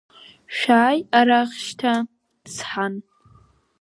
Шәааи 0.57 0.99
арахь 1.19 1.55
шьҭа, 1.65 1.93
сҳан… 2.53 2.95